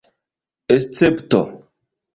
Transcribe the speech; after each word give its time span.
escepto 0.73 1.41